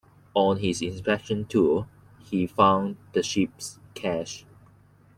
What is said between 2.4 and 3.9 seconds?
found the ship's